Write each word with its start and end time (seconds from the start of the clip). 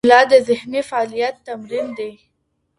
املا 0.05 0.21
د 0.31 0.33
ذهني 0.47 0.81
فعالیت 0.89 1.35
تمرین 1.47 1.87
دی. 1.97 2.11